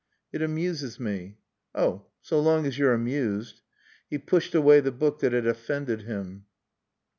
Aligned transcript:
"It 0.33 0.41
amuses 0.41 0.99
me." 0.99 1.37
"Oh 1.75 2.07
so 2.23 2.39
long 2.39 2.65
as 2.65 2.79
you're 2.79 2.91
amused." 2.95 3.61
He 4.09 4.17
pushed 4.17 4.55
away 4.55 4.79
the 4.79 4.91
book 4.91 5.19
that 5.19 5.31
had 5.31 5.45
offended 5.45 6.01
him. 6.01 6.45